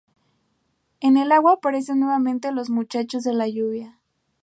[0.99, 3.99] En el agua aparecen nuevamente los Muchachos de la Lluvia.